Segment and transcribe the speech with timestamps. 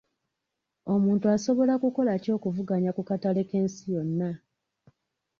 [0.93, 4.29] Omuntu asobola kukola ki okuvuganya ku katale k'ensi yonna?